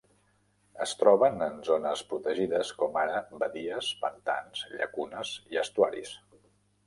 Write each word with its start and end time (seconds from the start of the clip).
Es 0.85 0.93
troben 1.01 1.43
en 1.47 1.59
zones 1.67 2.01
protegides 2.13 2.71
com 2.79 2.97
ara 3.03 3.21
badies, 3.43 3.89
pantans, 4.05 4.65
llacunes 4.79 5.35
i 5.55 5.63
estuaris. 5.67 6.15